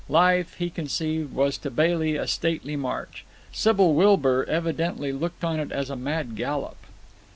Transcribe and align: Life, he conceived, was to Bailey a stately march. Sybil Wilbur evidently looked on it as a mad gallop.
Life, 0.09 0.55
he 0.55 0.71
conceived, 0.71 1.31
was 1.31 1.59
to 1.59 1.69
Bailey 1.69 2.15
a 2.15 2.25
stately 2.25 2.75
march. 2.75 3.23
Sybil 3.51 3.93
Wilbur 3.93 4.43
evidently 4.49 5.11
looked 5.11 5.43
on 5.43 5.59
it 5.59 5.71
as 5.71 5.91
a 5.91 5.95
mad 5.95 6.35
gallop. 6.35 6.77